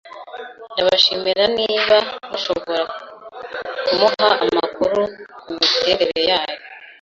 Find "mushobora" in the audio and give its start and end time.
2.29-2.83